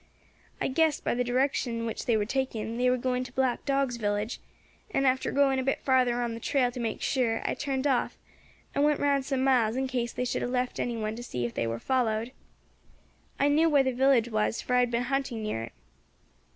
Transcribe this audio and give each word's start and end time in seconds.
I 0.59 0.67
guessed, 0.67 1.03
by 1.03 1.13
the 1.13 1.23
direction 1.23 1.85
which 1.85 2.07
they 2.07 2.17
were 2.17 2.25
taking, 2.25 2.79
they 2.79 2.89
were 2.89 2.97
going 2.97 3.23
to 3.23 3.31
Black 3.31 3.63
Dog's 3.65 3.97
village; 3.97 4.39
and, 4.89 5.05
after 5.05 5.31
going 5.31 5.59
a 5.59 5.63
bit 5.63 5.79
further 5.83 6.23
on 6.23 6.33
the 6.33 6.39
trail 6.39 6.71
to 6.71 6.79
make 6.79 7.03
sure, 7.03 7.39
I 7.45 7.53
turned 7.53 7.85
off, 7.85 8.17
and 8.73 8.83
went 8.83 8.99
round 8.99 9.25
some 9.25 9.43
miles, 9.43 9.75
in 9.75 9.87
case 9.87 10.11
they 10.11 10.25
should 10.25 10.41
have 10.41 10.49
left 10.49 10.79
any 10.79 10.97
one 10.97 11.15
to 11.17 11.23
see 11.23 11.45
if 11.45 11.53
they 11.53 11.67
war 11.67 11.77
followed. 11.77 12.31
I 13.39 13.47
knew 13.47 13.69
where 13.69 13.83
the 13.83 13.91
village 13.91 14.31
was, 14.31 14.59
for 14.59 14.75
I 14.75 14.79
had 14.79 14.89
been 14.89 15.03
hunting 15.03 15.43
near 15.43 15.65
it. 15.65 15.73